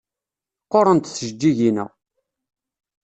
[0.63, 1.85] Qqurent tjeǧǧigin-a.